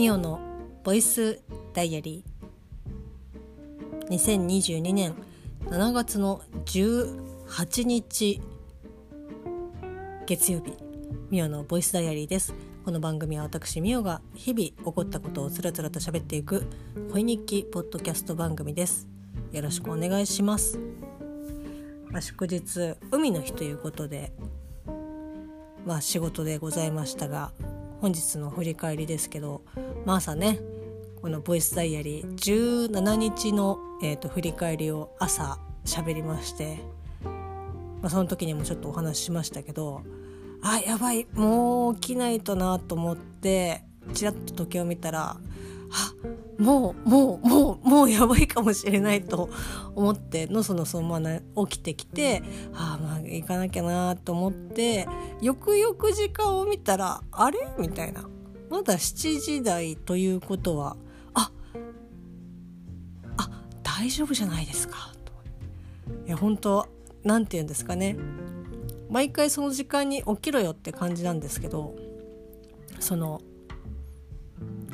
[0.00, 0.40] ミオの
[0.82, 1.42] ボイス
[1.74, 4.08] ダイアリー。
[4.08, 5.14] 2022年
[5.66, 8.40] 7月の18日
[10.24, 10.72] 月曜日
[11.28, 12.54] ミオのボイスダイアリーです。
[12.82, 16.66] この番組は私ミオが日々起こったことをつらつらと喋っていく
[17.12, 19.06] 恋日記ポッドキャスト番組です。
[19.52, 20.78] よろしくお願いします。
[22.08, 24.32] まあ、祝日海の日ということで
[25.84, 27.52] まあ仕事でございましたが
[28.00, 29.60] 本日の振り返りですけど、
[30.04, 30.58] まあ、朝ね
[31.20, 36.78] このボイスダイアリー17日の、えーと、振り返りを朝喋りまして、
[37.22, 40.02] まあ、その時にもちょっとお話ししましたけど
[40.62, 43.82] あやばいもう起きないとなと思って
[44.14, 45.36] ちらっと時計を見たら
[45.92, 46.14] あ
[46.58, 49.50] もうもうもうもうやばいかもしれないと
[49.94, 52.42] 思ってのそのそのまま起きてきて
[52.74, 55.08] ああまあ行かなきゃなと思って
[55.40, 57.58] よくよく時間を見たらあれ？
[57.78, 58.28] みたいな。
[58.70, 60.96] まだ7時台ということは
[61.34, 61.50] あ
[63.36, 63.50] あ
[63.82, 65.12] 大丈夫じゃないですか。
[65.24, 65.32] と
[66.26, 66.86] いや本当
[67.24, 68.16] なんて言うんですかね。
[69.10, 71.96] 毎回その時間に起きろよって感じなんですけど
[73.00, 73.40] その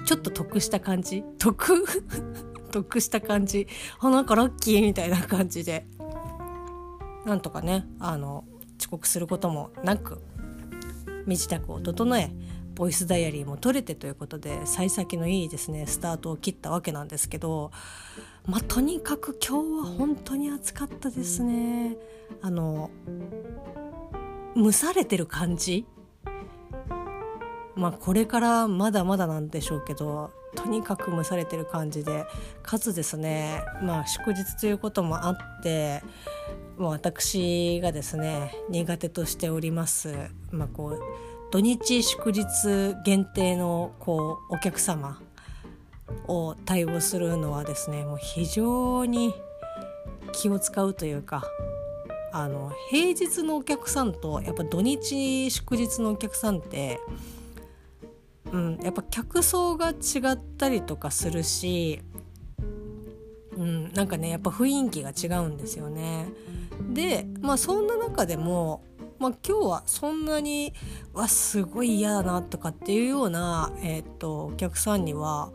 [0.07, 1.23] ちょっと得した感じ？
[1.39, 1.85] 得？
[2.73, 3.67] 得した感じ？
[4.01, 5.87] あなんかラッキーみたいな感じで
[7.27, 8.45] なんとかねあの
[8.81, 10.23] 遅刻することもなく
[11.27, 12.33] 身支度を整え
[12.77, 17.73] ボイスダイアリーも取れてということで幸先のいいですねスタートを切ったわけなんですけど
[18.47, 21.97] まあとにかく今日は本当に暑かったですね。
[22.43, 22.91] あの
[24.55, 25.87] 蒸されてる感じ？
[27.75, 32.25] まあこれからまだまだなんでしょうけどとにかく蒸されてる感じで
[32.63, 36.03] かつですねまあ祝日ということもあって
[36.79, 40.15] もう私がですね苦手としております、
[40.50, 41.00] まあ、こう
[41.51, 42.45] 土日祝日
[43.05, 45.21] 限定のこうお客様
[46.29, 49.34] を対応するのはですねもう非常に
[50.33, 51.45] 気を使うというか
[52.33, 57.01] あの平日のお客さんとやっぱ土日祝日のお客さんって
[58.53, 59.95] うん、やっぱ客層が違
[60.33, 62.01] ったりとかするし、
[63.56, 66.27] うん、なんかねやっぱ雰囲気が違うんですよね。
[66.93, 68.83] でまあそんな中でも、
[69.19, 70.75] まあ、今日はそんなに
[71.12, 75.53] わすごい嫌だなとかっていうような、えー、とお客さんには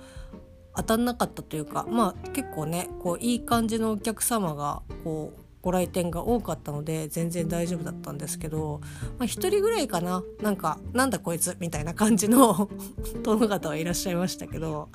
[0.75, 8.81] 当たんなかったというかまあ結構ねこういい感じのお客様がこうご来店が多かったので全然大丈夫だったんですけど、
[9.19, 10.23] まあ、1人ぐらいかな。
[10.41, 12.69] なんかなんだこいつみたいな感じの
[13.21, 14.89] 殿方はいらっしゃいましたけど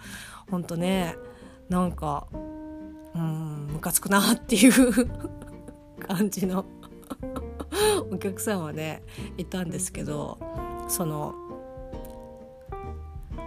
[0.51, 1.17] ほんとね
[1.69, 5.09] なんかうんムカつくなっていう
[6.05, 6.65] 感じの。
[8.11, 9.03] お客さんはね
[9.37, 10.39] いたんですけど
[10.89, 11.35] その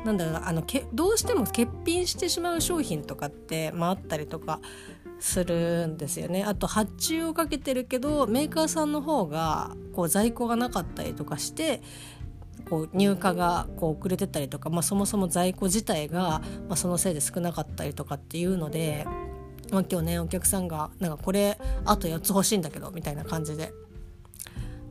[0.06, 4.60] なんだろうなあのけどうしても欠品してしまう商品とかって、まあ、あったりとか
[5.20, 11.82] するんですよねあと発注をかけてるけどメーカーさんの方がこう在庫がなかったりとかして
[12.70, 19.06] こう入荷がこう遅れてたりとか、まあ、そもそも在庫自体が、まあ、そのせいで少なかったりとかっていうので、
[19.72, 23.74] まあ、今日ねお客さんが「なんかこれあと4つ欲しいんだけど」みたいな感じで。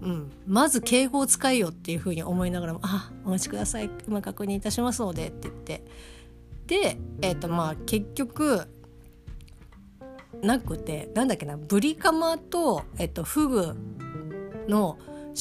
[0.00, 5.84] うん、まず敬語を使えよっていうふうに思いながらも「あお待ちください今確認いたしますので」って言って
[6.66, 8.68] で、えーとまあ、結局
[10.42, 13.76] なくてなんだっけなブリカマと、えっと、フグ
[14.68, 14.98] の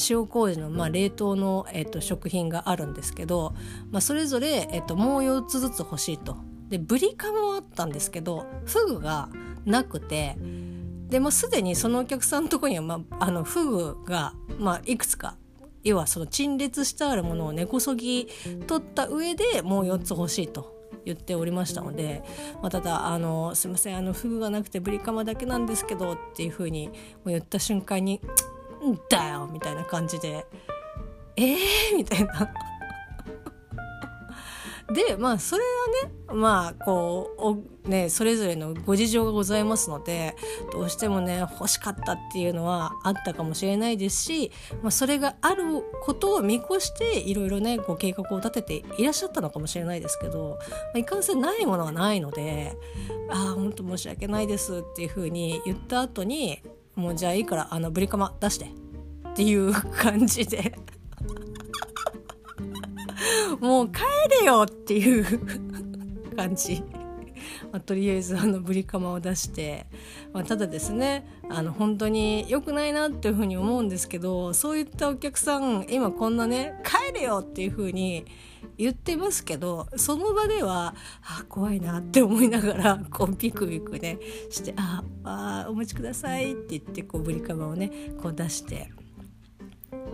[0.08, 3.54] 塩麹の、まあ、冷凍の、えっと、食品があるんですけど、
[3.90, 6.36] まあ、それぞれ、えっと、もう4つずつ欲しいと。
[6.68, 9.30] でブリカマはあったんですけどフグが
[9.64, 10.36] なくて
[11.08, 15.36] でもすでにそのお客さんのとこには、まあ、あのフグが、まあ、いくつか
[15.84, 18.28] 要はその陳列してあるものを根こそぎ
[18.66, 22.22] 取った上でもう4つ欲しいと言っておりましたので、
[22.60, 26.90] まあ、ただあの「すいませんあのフグがなくてブリカマだけなんですけど」っていうふうに
[27.24, 28.20] 言った瞬間に
[28.84, 30.46] 「んだよ」みたいな感じで
[31.36, 32.52] 「えー?」みたいな
[34.92, 40.34] でまあそれはねまあこうねそれぞれのご事情がございますので
[40.72, 44.50] どうしてもね欲しかったっていうのはあったかもしれないですし、
[44.82, 45.64] まあ、それがある
[46.02, 52.74] ことを見越していろいろねご計画を立てていらっしゃったのかもしれないですけど、まあ、いかんせんないものはないので
[53.28, 56.62] 「ああ本当申し訳ないです」っていうふうに言った後に
[56.96, 58.72] 「もうじゃあいいからあのブリカマ出して」
[59.28, 60.78] っていう感じで
[63.60, 64.02] もう帰
[64.40, 65.24] れよっていう
[66.36, 66.82] 感じ。
[67.72, 69.86] まあ、とりあえずあのブリカマを出して、
[70.32, 78.24] まあ、ただですねあの本当に良くないなっていうふうに思うんですけどそういったお客さん今こんなね帰れよっていうふうに
[78.76, 84.18] 言ってますけどその場ではあ怖いなって思いながらこうピクピクね
[84.50, 87.90] して「ああお待ちください」って言ってこうブリカバをね
[88.22, 88.90] こう出して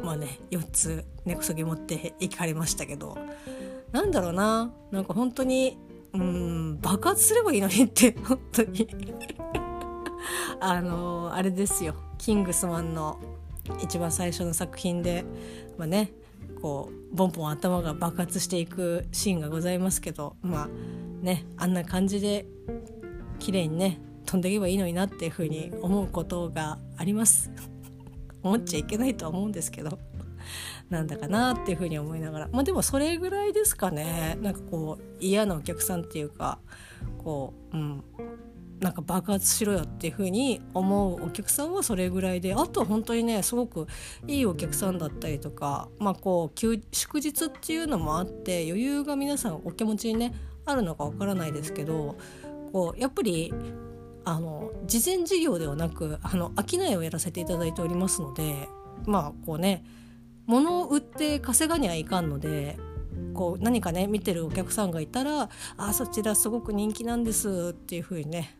[0.02, 3.16] まあね4つ根こそぎ持って行かれましたけど
[3.94, 4.72] なんだろうな。
[4.90, 5.78] なんか本当に
[6.12, 8.88] うん爆発すればいいのにって 本当に。
[10.60, 11.94] あのあれですよ。
[12.18, 13.20] キングスマンの
[13.80, 15.24] 一番最初の作品で
[15.78, 16.10] まあね
[16.60, 20.68] こうボンボン頭が爆発していくシーンがございますけどまあ
[21.24, 22.46] ねあんな感じで
[23.38, 27.50] 綺麗にね飛んでいけばいいのになっていうふうに思うことがあります。
[28.44, 29.98] 思っちゃいけないとは思うんですけど
[30.90, 32.48] なんだかなっていうふうに思いながら。
[32.52, 34.38] まあでもそれぐらいですかね。
[34.40, 36.58] なんかこう嫌なお客さんっていうか
[37.18, 38.04] こううん。
[38.80, 43.86] なんか爆発しろよっていう風に思うお客さんはそれぐらいであとは本当にねすごく
[44.26, 50.34] いいお客さんだったりとかまあこう休祝日っていうのもあって余裕が皆さんお気持ちにね
[50.66, 52.16] あるのかわからないですけど
[52.72, 53.54] こうやっぱり
[54.24, 58.68] あの事前事業ではなくあの商いをやらせていただいておりますので
[59.06, 59.84] まあこうね
[60.46, 62.78] 物を売って稼がにはいかんので
[63.34, 68.58] こう何かね見てるお客さんがいたら「あそちらすごく人気なんです」っていう風にね。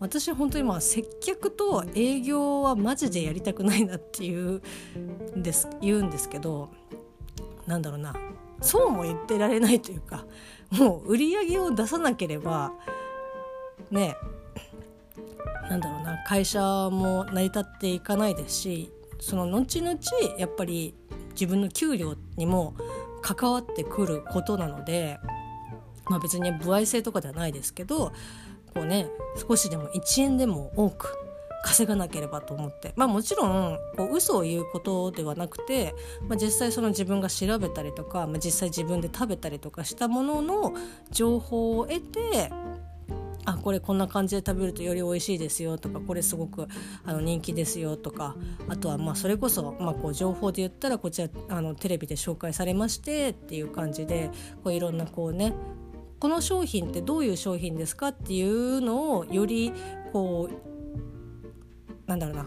[0.00, 4.60] 私本当にまあ接客と営業はマジでやりたくないなっていう
[5.36, 6.68] んです言うんですけど
[7.66, 8.14] なんだろうな。
[8.60, 10.24] そうも言ってられないというか
[10.70, 12.72] もう売り上げを出さなければ
[13.90, 14.16] ね
[15.68, 19.98] なんだろうな会社も成り立っていかないですしその後々
[20.38, 20.94] やっぱり
[21.30, 22.74] 自分の給料にも
[23.22, 25.18] 関わってくることなので、
[26.06, 28.12] まあ、別に歩合制とかではないですけど
[28.74, 29.08] こうね
[29.48, 31.16] 少しでも1円でも多く
[31.64, 32.92] 稼がなければと思って。
[32.94, 35.94] まあもちろんこう嘘を言うことではなくて、
[36.28, 40.74] まあ、実際その自分が調べたりとか、まあ、実際自分で食べたりとかしたものの
[41.10, 42.50] 情報を得て
[43.46, 46.66] あこれこんな感じで食べるとより美味しいですよとかこれすごく
[47.04, 48.36] あの人気ですよとか
[48.68, 54.30] あとはまあそれこそ、まあ、こう情報で言ったらこちらあのテレビで紹介されましてっていう感じで
[54.62, 55.54] こういろんなこうね
[56.20, 59.72] この商品ってどういう商品ですかっていうのをより
[60.12, 62.46] こうなんだろうな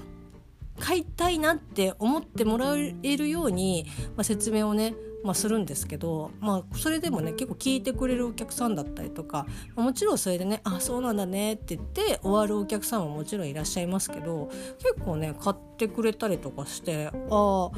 [0.80, 3.86] 買いたいなって思ってもらえるように、
[4.16, 4.94] まあ、説明をね、
[5.28, 9.46] まあ、するんですけど、まあ、それでもね結構聞いてくれるお客さんだったりとか、
[9.76, 17.72] もちろんそれでね「あそうなんだね」って言って終わるお客さんももちろんいらっしゃいますけど結構ね買ってくれたりとかしてああ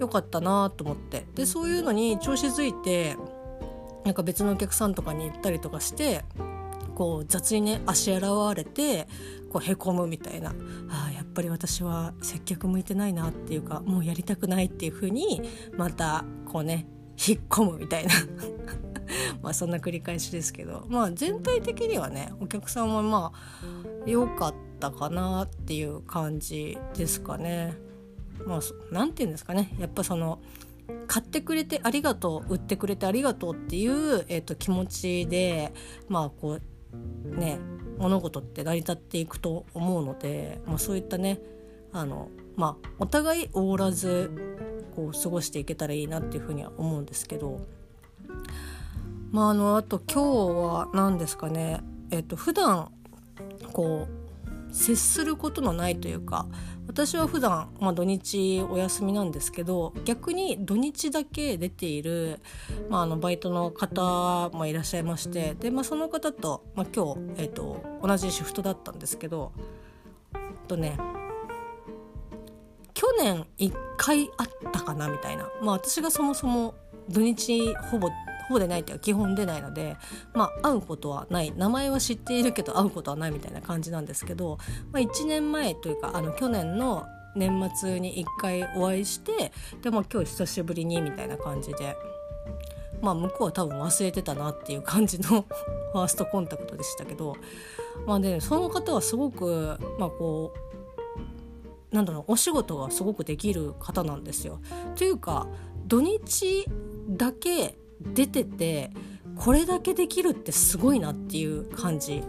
[0.00, 1.26] よかったなと思って。
[1.34, 3.18] でそういうのに調子づいて
[4.06, 6.24] なんか別のお客さんとかに行ったりとかして
[6.94, 9.08] こう雑にね足洗われて
[9.50, 10.54] こうへこむみたいな。
[10.88, 15.42] あやっぱり私は接客向いてないなっていうかもうやりたくないっていう風に
[15.76, 16.86] またこうね
[17.26, 18.14] 引っ込むみたいな。
[19.42, 20.86] まあそんな繰り返しですけど。
[20.88, 27.76] まあ全体的にはねお客さんはまあ良かったかなっていう感じですかね。
[28.46, 28.60] まあ
[28.90, 29.74] 何て言うんですかね。
[29.78, 30.40] やっぱその
[31.06, 35.72] 買ってくれてありがとう売ってくれてありがとうっていう、えーと、気持ちで
[36.08, 36.62] まあこう
[37.36, 37.58] ね
[37.98, 41.40] 物事って成り立っていくと思うので、まあ、そういったね
[41.92, 44.30] あの、まあ、お互いおらず
[44.96, 47.60] こう過ごしていけたらいいなっていうふうには思うんですけど。
[49.30, 50.22] まあ、あのあと今日
[50.62, 51.80] は何ですかね
[52.12, 52.92] えっ、と普段
[53.72, 54.23] こう
[54.74, 56.46] 接することのないというか
[56.88, 62.40] 私は普段まあ土日お休みなんですけど逆に土日だけ出ている、
[62.90, 69.52] まあ、あのバイトの方もいらっしゃいましてで、まあ、その方と、まあ、今日、えーと、同じシフトだったんですけど
[70.66, 70.98] とね
[72.94, 76.74] 去年1回あったかなみたいな、まあ、私がそもそも
[77.08, 78.10] 土日ほぼ
[78.48, 79.96] ほぼ出ないっていうか基本出ないので
[80.34, 84.58] まあ会うことはない名前は知っているけど会うことはないみたいな感じなんですけど、
[84.92, 91.96] まあ、1年前というかあの去年の年末に1回お会いしてでも今日久しぶりにみたいな感じで。
[93.02, 95.44] まあ向こうは多分忘れてたなっていう感じの
[95.92, 97.36] ファーストコンタクトでしたけど
[98.06, 100.54] まあで、その方はすごくまあこ
[101.92, 104.60] うなんだろうお仕事がすごくできる方なんですよ。
[104.96, 105.46] というか
[105.86, 106.66] 土日
[107.08, 108.90] だけ出てて
[109.36, 112.22] これだけできるってすごいなっていう感じ。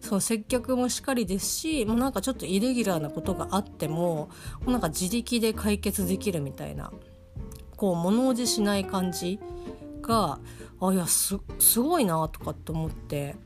[0.00, 4.30] そう接客もしっかりですしもうなんかちょっとイレギュラーなことがあっても
[4.60, 6.90] もうなんか自力で解決できるみたいな
[7.76, 9.38] こう物おじしない感じ
[10.00, 10.38] が
[10.80, 11.38] あいやす
[11.78, 13.36] ごいなとかって思って。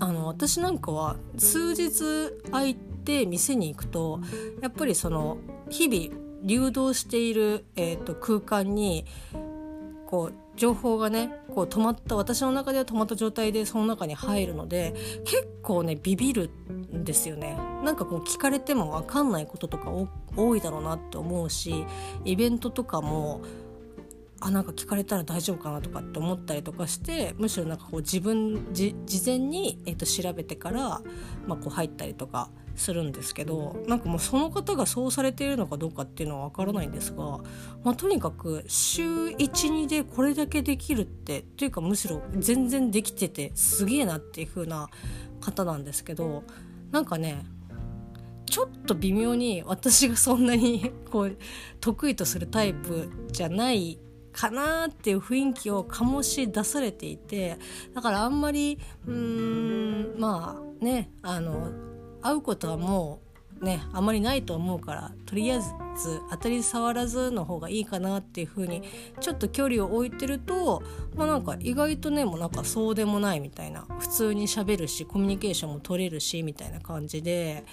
[0.00, 4.20] あの私なんかは数日空いて店に行くと
[4.60, 5.38] やっぱりその
[5.70, 9.06] 日々流動している、えーと空間に
[10.06, 14.94] こう情報がねこう止まった私の中では止まった状態でその中に入るので
[15.24, 16.50] 結構ねビビる
[16.94, 17.58] んですよね。
[17.84, 19.90] なんかこう聞かれても分かんないこととか
[20.36, 21.84] 多いだろうなって思うし
[22.24, 23.42] イベントとかも
[24.40, 28.94] あなんか聞かれたら大丈夫かなとかって思ったりとかしてむしろなんかこう自分事
[29.24, 31.00] 前に、えー、と調べてから、
[31.46, 37.38] まあ、こう入ったりとかするんですけどなんかもうその方がそうされているのかどうかっていうのは分からないんですが、
[37.82, 44.88] まあ、とにかく週12でこれだけできるってというかむしろ全然できててすげえなっていう風な
[45.40, 46.44] 方なんですけど
[46.90, 47.44] なんかね
[48.46, 51.36] ちょっと微妙に私がそんなに こう
[51.80, 53.98] 得意とするタイプじゃない
[54.32, 57.58] かなっていう雰囲気を醸し出されていて
[57.94, 61.70] だからあんまりうーんまあねあの
[62.26, 63.20] 会うことはも
[63.60, 68.82] うねあまりないと思うからとりあえず当たり障らずの方がいいかなっていう風に
[69.20, 70.82] ちょっと距離を置いてると
[71.14, 77.64] まあなんか意外とねもうなんかそうでもないみたいな普通にしゃべるしコミュニケーションも取れるしみたいな感じで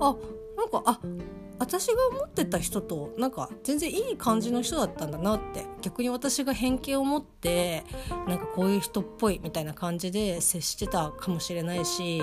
[0.00, 0.16] あ
[0.56, 1.00] なんかあ
[1.58, 7.84] 私が思ってた人となんか全然いい感じの人だったんだなって逆に私が偏見を持って
[8.26, 12.22] なんかこういう人っぽいみたいな感じで接してたかもしれないし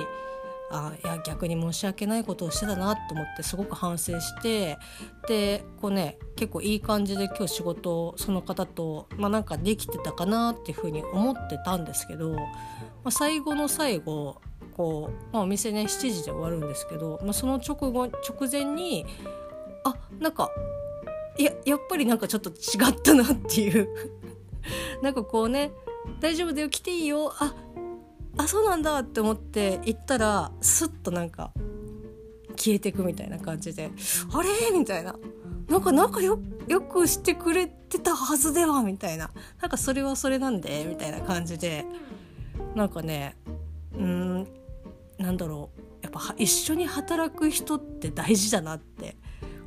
[0.74, 4.80] あいや逆に申し訳ないことをしてたなと思ってすごく反省して
[5.28, 12.42] でこうね結構いい感じで今日仕事その方と、まあ、なんかできてたかなっていうふうに思ってたんですけど、ま
[13.06, 14.42] あ、最後の最後
[14.76, 19.06] こう、まあ、お店ね7時で終わるんですけど、まあ、その直後直前に
[19.84, 20.50] あなんか
[21.38, 23.90] いややっぱりなんかちょっと違ったなっていう。
[25.02, 25.72] なんかこうね
[26.20, 27.34] 大丈夫だよ来ていいよ。
[27.40, 27.54] あ
[28.38, 31.52] あそうなんだって思って行ったらスッとなんか
[32.56, 33.92] 消えてくみたいな感じで
[34.34, 34.78] あれ？
[34.78, 35.16] みたいな。
[35.70, 39.32] なんか仲よよくしてくれてたはずではみたいな。
[39.62, 41.86] なんかそれはそれなんでみたいな感じで
[42.76, 43.36] なんかね
[43.98, 44.48] うん
[45.18, 45.82] なんだろう。
[46.04, 49.16] やっぱ一緒に働く人って大事だなって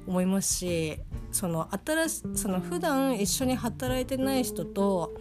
[0.07, 0.99] 思いますし
[1.33, 5.15] その新しその普段一緒に働いてない人と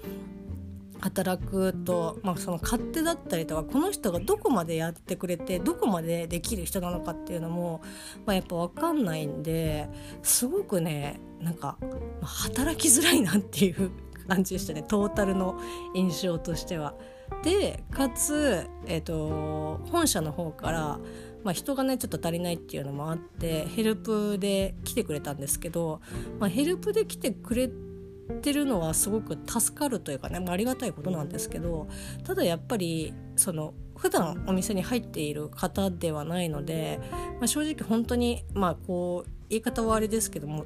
[1.05, 7.81] 働くと、まあ、その勝手だったりとかこの人がどこまでやってくれてどこまでできる人なのかっていうのも、
[8.25, 9.87] まあ、やっぱ分かんないんで
[10.23, 11.77] すごくねなんか、
[12.23, 13.91] 働きづらいなっていう
[14.27, 15.59] 感じでしたねトータルの
[15.93, 16.95] 印象としては。
[17.43, 20.99] でかつ、えーと、本社の方から、
[21.43, 26.01] まあ、人がねちょっと足りないっていうのもあってヘルプで来てくれたんですけど、
[26.39, 27.84] まあ、ヘルプで来てくれて
[28.33, 31.87] ってるのはすごく助かるというかね、まあ、ありがたいことなんですけど
[32.23, 36.99] ただやっぱりその普段お店に入っている方ではないので、
[37.39, 40.65] まあ、正直本当にまあこう言い方はあれですけども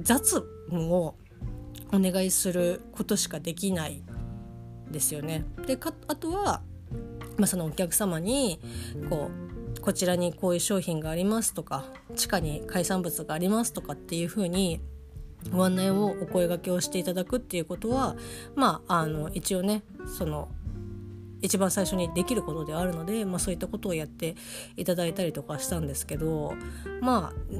[0.00, 1.16] 雑務を
[1.92, 4.02] お願いすることしかできない
[4.90, 5.44] ですよね。
[5.66, 6.62] であとは、
[7.36, 8.60] まあ、そのお客様に
[9.08, 9.30] こ
[9.76, 11.84] うこちらにこういう商品がありますとか
[12.16, 14.80] 地下に海産物がありますとかっていうふうに
[15.50, 18.16] ご案内をお声がけをしていただくっていうことは
[18.54, 20.48] まああの一応ねその
[21.40, 24.34] 一番最初にできることではあるので、まあ、そういったことをやって
[24.76, 26.54] いただいたりとかしたんですけど
[27.02, 27.54] まあ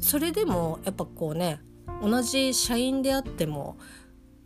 [0.00, 1.60] それでもやっぱこうね
[2.02, 3.76] 同じ社員であっても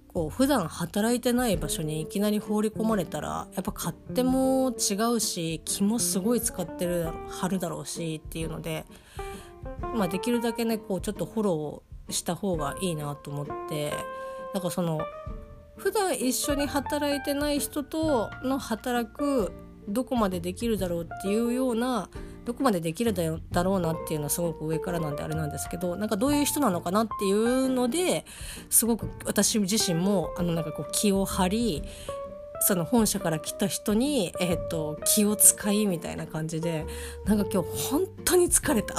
[0.09, 8.85] こう普段働いてない場所にいきなり放り込まれたらやっぱ勝手も違うし気もすごい使ってるはるだろうしっていうので、
[9.95, 13.93] まあ、できるだけねこうちょっとフォローした方がいいなと思って
[14.55, 15.01] だからその
[15.77, 19.53] 普段一緒に働いてない人との働く
[19.89, 22.11] どこまでできるだろうっていうような
[22.45, 28.25] どこまでできるだろうなっていうのはすごく上からなんであれなんですけどなんかどういう人なのかなっていうので
[28.71, 31.83] すごく私自身もあのなんかこう気を張り
[32.61, 36.87] その本社から来た人に、えーと気を使いみたいな感じで
[37.25, 38.97] なんか今日本当に疲れた。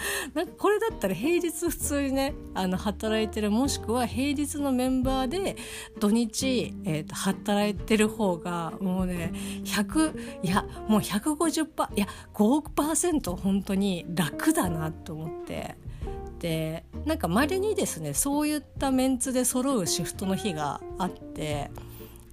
[0.34, 5.56] なんかこれだったら平日普通にねあの働いてるもしくは平日のメンバーで
[5.98, 9.32] 土日、えーと、働いてる方がもうね
[9.64, 15.76] 100いやもう150%いや5%本当に楽だなと思って。
[16.40, 21.70] でなんかまれにですねそういったメンツで揃うシフトの日があって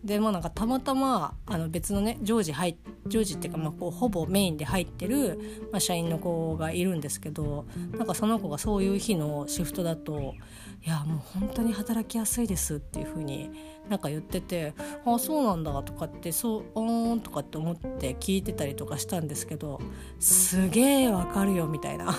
[0.03, 2.77] でまあなんかたまたまあの別のね常時入
[3.07, 5.39] 常時っていうかまあこうほぼメインで入ってる、
[5.71, 7.65] まあ、社員の子がいるんですけど
[7.97, 10.35] なんかその子がそういう日のシフトだと
[10.85, 13.49] 「いやもう本当に働きやすいです」っていう風に
[13.89, 14.73] なんか言ってて
[15.05, 19.79] 「ああそうなんだ」とかって「そうおーん」とかって思って聞いてたりとかしたんですけど
[20.19, 22.13] すげえわかるよみたいな。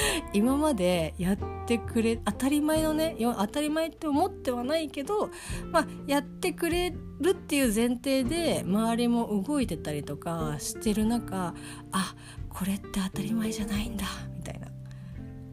[0.32, 5.30] 今までやってくれ当たり前のね当たり前って思ってはないけど、
[5.70, 11.54] まあ、やってくれるっていう前提で周りも動いてたりとかしてる中
[11.92, 12.14] あ
[12.48, 14.68] これって当たり前じゃないんだみたいな。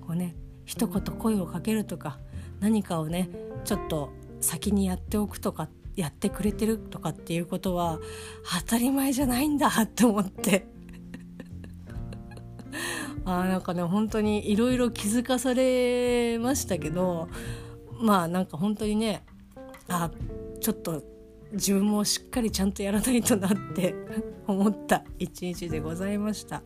[0.01, 0.35] こうね
[0.65, 2.19] 一言声をかけるとか
[2.59, 3.29] 何かをね
[3.65, 7.99] ちょっと先にやっておくとかやってくれてるとかっていうことは
[8.59, 10.72] 当たり前じゃないんだって思って。
[13.25, 17.29] あなんかね本当にいろいろ気づかされましたけど
[17.99, 19.23] まあなんか本当にね
[19.87, 20.11] あ
[20.59, 21.03] ちょっと
[21.53, 23.93] 自分もしっかりちゃんとやらないとなって
[24.47, 26.63] 思った一日でございました。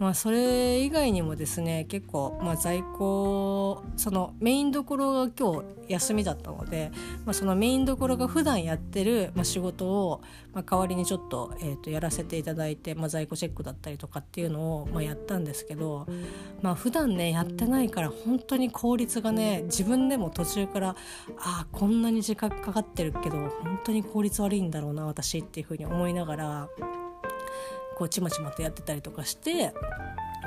[0.00, 6.90] まあ、それ以外にもですね結構、まあ、在庫そのメインどころが今日休みだったので、
[7.26, 10.22] まあ、そのメインどころが普段やってる、まあ、仕事を、
[10.54, 16.06] まあ、代わりにちょっと,、えー、とやらせていただいて、まあ、在庫チェックだったりとかっていうのを、まあ、やったんですけど、
[16.62, 20.94] まあ普段ねやってないから本当に効率がね自分でも途中からあ
[21.38, 26.68] あこんなに時間かかってるけど本当に効率悪いんだろうな私っていうふうに思いながら
[28.00, 29.74] こうちまちまとやってたりとかして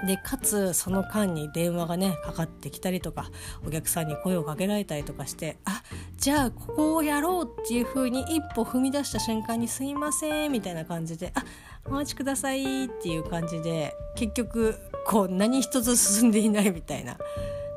[0.07, 3.29] でかつその間に電話がねかかってきたりとか
[3.63, 5.83] お客さんに声をかけられたりとかしてあ
[6.17, 11.43] じゃあここをやろうっていう風に一歩踏み出した瞬間に「すいません」みたいな感じで「あ
[11.86, 17.19] お待ちください」っていう感じで結局こう何一つ進んでいないみたいな。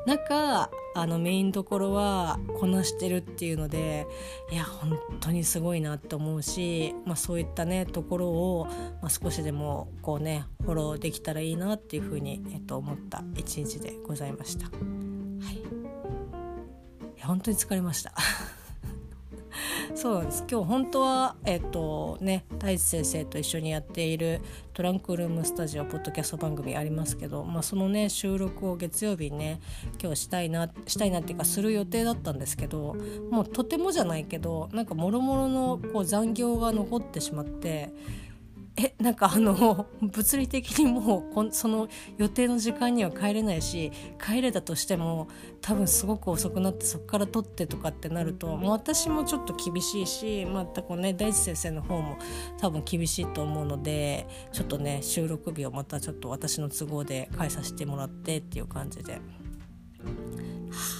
[0.07, 4.07] 中あのメインどころはこなしてるっていうので
[4.51, 8.65] いや本当にすごいなって思うし、まあ、そういったねところを、
[9.01, 14.65] まあ、少しでもこうねフォローできたらいいなっていうふうに、えっと、思った一日でございました。
[14.65, 14.71] は
[15.51, 15.59] い、い
[17.19, 18.13] や本当に疲れました
[19.95, 20.45] そうなんです。
[20.49, 24.41] 今日本当はえっ、とね太一先生と一緒にやっている
[24.73, 29.59] トランクルームスタジオポッドキャスト番組ありますけど、まあ、そのね収録を月曜日にね
[30.01, 32.95] 今日したいなしたいなっていうかする予定だったんですけど
[33.31, 37.91] もうとてもじゃないけどなんかもろもろのこう残業が残ってしまって
[38.79, 41.87] えなんかあの物理的にもうその
[42.17, 43.91] 予定の時間には帰れないし
[44.23, 45.27] 帰れたとしても
[45.61, 52.19] 多分すごく遅くなってそこから撮ってとかってなるともう私もちょっと厳しいしまたこうね大地先生の方も
[52.59, 59.13] 多分厳しいと思うのでちょっとね収録日をまたちょっと私の都合で変えさせてもらってっていう感じで。
[59.13, 59.19] は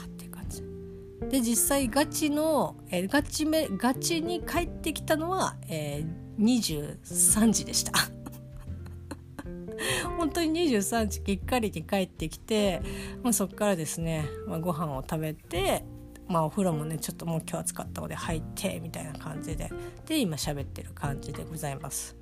[0.04, 0.64] あっていう感じ。
[1.30, 7.92] で実際ガチの、えガチめガチに帰ってきたのは、えー23時でした。
[10.18, 12.82] 本当に23時きっかりに帰ってきて、
[13.24, 15.84] まあ、そこからですね、まあ、ご飯を食べて、
[16.28, 19.70] まあ、お風呂もねちょっともう今日暑かったので入ってみたいな感じで。
[20.06, 22.16] で今喋ってる感じでございます。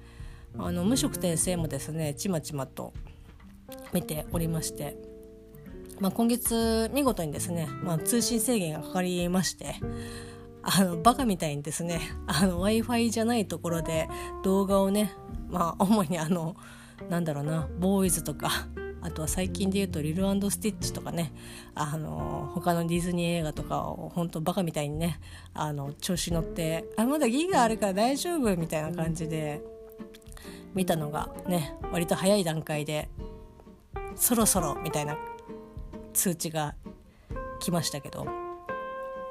[0.58, 2.94] あの無職転生もですねちまちまと
[3.94, 5.16] 見ておりまして。
[6.00, 9.76] まあ、今月見事にですね、まあ、通信制限がかかりまして
[10.68, 14.10] あのバカみたいにですね w i f i じゃないところで
[14.44, 15.14] 動画をね
[15.48, 16.56] まあ 主にあの
[17.10, 18.50] なんだろうなボーイズとか
[19.02, 21.32] あとは最近で言うと「リルスティッチ」とかね
[21.76, 25.20] あの他のディズニー映画とかを本当バカみたいにね
[25.54, 29.62] あの調子乗って「あまだギガあるから大丈夫」みたいな感じで
[30.74, 33.08] 見たのがね割と早い段階で
[34.16, 35.16] そろそろみたいな
[36.14, 36.74] 通知が
[37.60, 38.45] 来ましたけど。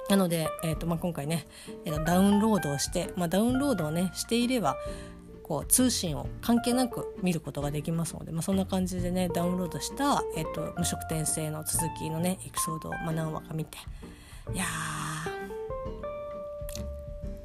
[0.09, 1.47] なので、えーとまあ、今回ね、
[1.85, 4.77] えー、ダウンロードをして、まあ、ダウンロードをねしていれば
[5.43, 13.79] こう通信を関係なく見ることができますので、まあ、そんな感じでねダウンロードした、えーと、無職転生の続きのねエピソードを、まあ、何話か見て
[14.53, 14.64] いや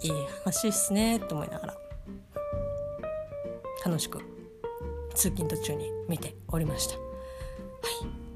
[0.02, 0.12] いい
[0.44, 1.78] 話っすねと思いながら
[3.86, 4.20] 楽しく
[5.14, 6.96] 通勤途中に見ておりました。
[6.96, 7.02] は
[8.06, 8.29] い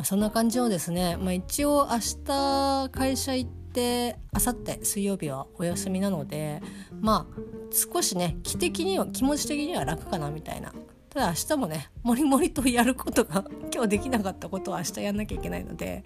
[0.00, 6.62] まあ、そんな感じをですね、まあ、一応明日会社行ってあさって水曜日はお休みなので
[7.02, 10.72] まあ少しね気的には気持ち的には楽かなみたいな
[11.10, 16.02] ただ明日もねもりもりとやることが 今日できなかったことは明日やんなきゃいけないので、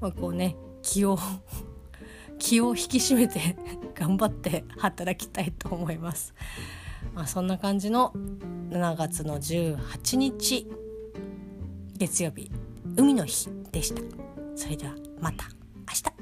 [0.00, 1.16] まあ、こうね気を
[2.40, 3.56] 気を引き締めて
[3.94, 6.34] 頑張って働きたいと思います。
[7.14, 8.12] まあ、そんな感じの
[8.70, 10.66] 7月の18日
[11.96, 12.50] 月曜日
[12.96, 14.02] 海の日でした。
[14.54, 15.44] それではまた
[15.88, 16.15] 明日。